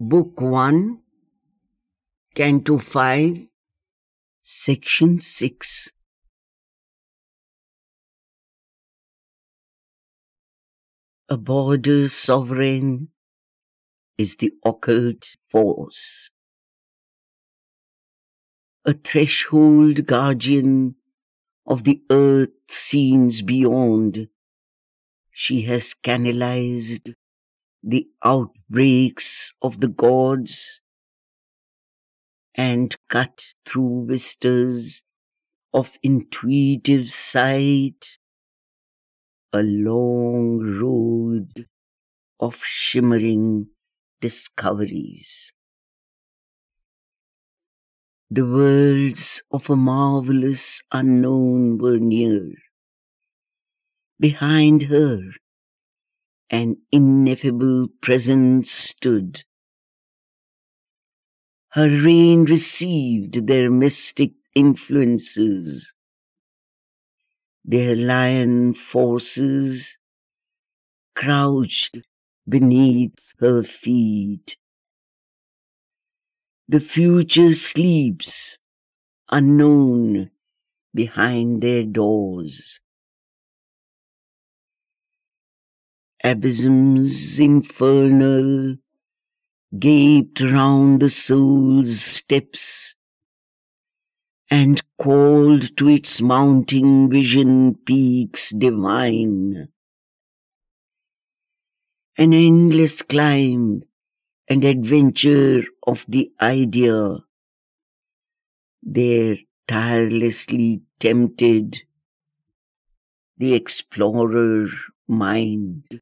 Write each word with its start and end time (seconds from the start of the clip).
Book 0.00 0.40
1, 0.40 0.98
Canto 2.34 2.78
5, 2.78 3.46
Section 4.40 5.20
6. 5.20 5.92
A 11.28 11.36
border 11.36 12.08
sovereign 12.08 13.10
is 14.18 14.34
the 14.34 14.52
occult 14.64 15.36
force. 15.48 16.30
A 18.84 18.94
threshold 18.94 20.08
guardian 20.08 20.96
of 21.66 21.84
the 21.84 22.02
earth 22.10 22.50
scenes 22.68 23.42
beyond, 23.42 24.26
she 25.30 25.62
has 25.62 25.94
canalized 25.94 27.10
the 27.84 28.08
outbreaks 28.24 29.52
of 29.62 29.80
the 29.80 29.88
gods 29.88 30.80
and 32.56 32.96
cut 33.08 33.44
through 33.64 34.06
vistas 34.08 35.04
of 35.74 35.98
intuitive 36.02 37.10
sight 37.10 38.18
a 39.54 39.62
long 39.62 40.58
road 40.78 41.66
of 42.40 42.56
shimmering 42.64 43.68
discoveries. 44.20 45.52
The 48.30 48.44
worlds 48.44 49.42
of 49.50 49.70
a 49.70 49.76
marvelous 49.76 50.82
unknown 50.92 51.78
were 51.78 51.98
near. 51.98 52.52
Behind 54.18 54.82
her, 54.84 55.20
an 56.54 56.76
ineffable 56.92 57.88
presence 58.00 58.70
stood. 58.70 59.44
Her 61.72 61.90
reign 61.90 62.46
received 62.46 63.46
their 63.46 63.70
mystic 63.70 64.32
influences. 64.54 65.92
Their 67.62 67.94
lion 67.94 68.72
forces 68.72 69.98
crouched 71.16 71.98
beneath 72.48 73.32
her 73.40 73.62
feet. 73.64 74.56
The 76.68 76.80
future 76.80 77.54
sleeps 77.54 78.58
unknown 79.30 80.30
behind 80.94 81.62
their 81.62 81.84
doors. 81.84 82.80
Abysms 86.24 87.38
infernal 87.38 88.76
gaped 89.78 90.40
round 90.40 91.00
the 91.00 91.10
soul's 91.10 92.00
steps 92.00 92.96
and 94.50 94.80
called 94.96 95.76
to 95.76 95.86
its 95.88 96.22
mounting 96.22 97.10
vision 97.10 97.74
peaks 97.74 98.50
divine. 98.50 99.68
An 102.16 102.32
endless 102.32 103.02
climb 103.02 103.82
and 104.48 104.64
adventure 104.64 105.62
of 105.86 106.06
the 106.08 106.32
idea, 106.40 107.18
there 108.82 109.36
tirelessly 109.68 110.80
tempted 111.00 111.82
the 113.36 113.52
explorer 113.54 114.68
mind. 115.06 116.00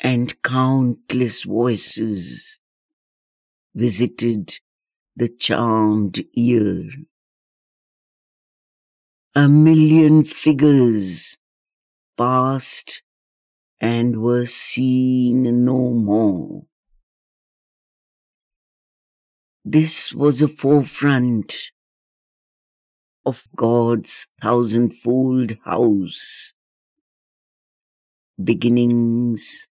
And 0.00 0.40
countless 0.42 1.42
voices 1.42 2.60
visited 3.74 4.58
the 5.16 5.28
charmed 5.28 6.22
ear. 6.34 6.84
A 9.34 9.48
million 9.48 10.24
figures 10.24 11.38
passed 12.16 13.02
and 13.80 14.20
were 14.22 14.46
seen 14.46 15.64
no 15.64 15.90
more. 15.90 16.64
This 19.64 20.14
was 20.14 20.40
a 20.40 20.48
forefront 20.48 21.72
of 23.26 23.44
God's 23.54 24.26
thousandfold 24.40 25.56
house, 25.64 26.54
beginnings 28.42 29.68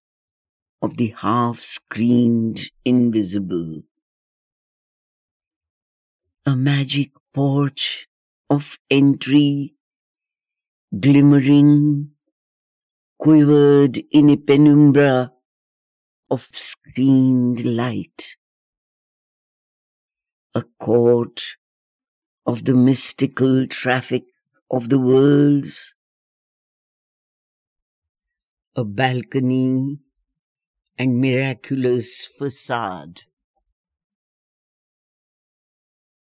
of 0.81 0.97
the 0.97 1.13
half 1.17 1.59
screened 1.59 2.71
invisible. 2.85 3.81
A 6.45 6.55
magic 6.55 7.11
porch 7.33 8.07
of 8.49 8.77
entry, 8.89 9.75
glimmering, 10.97 12.11
quivered 13.17 13.97
in 14.11 14.29
a 14.29 14.37
penumbra 14.37 15.33
of 16.29 16.47
screened 16.53 17.65
light. 17.65 18.37
A 20.53 20.63
court 20.79 21.57
of 22.45 22.65
the 22.65 22.73
mystical 22.73 23.67
traffic 23.67 24.25
of 24.69 24.89
the 24.89 24.99
worlds. 24.99 25.95
A 28.75 28.83
balcony 28.85 29.99
and 30.97 31.19
miraculous 31.21 32.25
facade. 32.25 33.21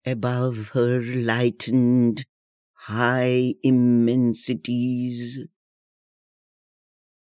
Above 0.05 0.69
her 0.73 1.01
lightened 1.01 2.25
high 2.73 3.53
immensities, 3.63 5.39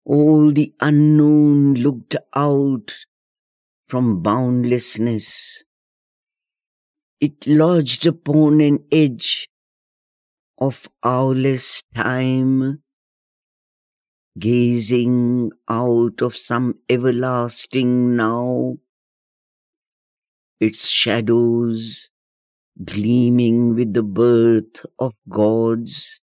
all 0.05 0.51
the 0.51 0.73
unknown 0.79 1.73
looked 1.73 2.15
out 2.35 3.05
from 3.87 4.21
boundlessness. 4.21 5.63
It 7.19 7.47
lodged 7.47 8.05
upon 8.05 8.61
an 8.61 8.85
edge 8.91 9.49
of 10.59 10.87
hourless 11.03 11.81
time 11.95 12.83
gazing 14.39 15.51
out 15.69 16.21
of 16.21 16.35
some 16.35 16.79
everlasting 16.89 18.15
now, 18.15 18.77
its 20.59 20.87
shadows 20.89 22.11
gleaming 22.85 23.75
with 23.75 23.93
the 23.93 24.03
birth 24.03 24.85
of 24.99 25.13
gods, 25.29 26.21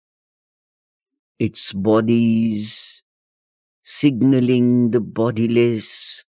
its 1.38 1.72
bodies 1.74 3.04
signaling 3.82 4.90
the 4.92 5.00
bodiless, 5.00 6.24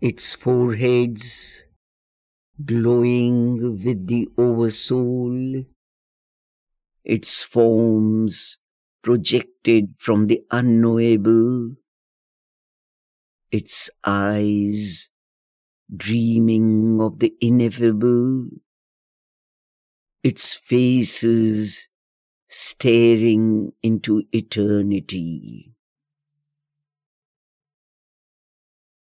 its 0.00 0.34
foreheads 0.34 1.64
glowing 2.64 3.60
with 3.84 4.06
the 4.06 4.28
oversoul, 4.38 5.64
its 7.04 7.42
forms 7.42 8.58
projected 9.02 9.94
from 9.98 10.26
the 10.26 10.44
unknowable, 10.50 11.76
its 13.50 13.90
eyes 14.04 15.10
dreaming 15.96 17.00
of 17.00 17.18
the 17.20 17.34
ineffable, 17.40 18.48
its 20.22 20.54
faces 20.54 21.88
staring 22.48 23.72
into 23.82 24.24
eternity. 24.32 25.74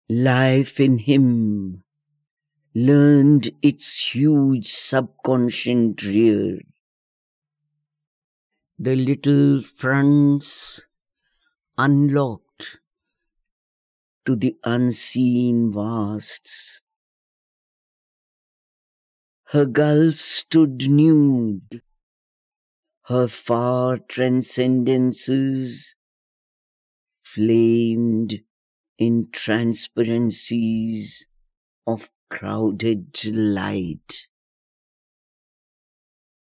Life 0.09 0.79
in 0.79 0.97
him 0.97 1.83
learned 2.75 3.51
its 3.61 4.13
huge 4.15 4.67
subconscious 4.67 6.03
rear 6.03 6.59
the 8.77 8.95
little 8.95 9.61
fronts 9.61 10.85
unlocked 11.77 12.79
to 14.25 14.35
the 14.35 14.57
unseen 14.63 15.71
vasts. 15.71 16.81
Her 19.49 19.65
gulf 19.65 20.15
stood 20.15 20.89
nude, 20.89 21.81
her 23.03 23.27
far 23.27 23.99
transcendences 23.99 25.95
flamed 27.23 28.41
in 28.97 29.29
transparencies 29.31 31.27
of 31.85 32.09
crowded 32.29 33.23
light. 33.25 34.27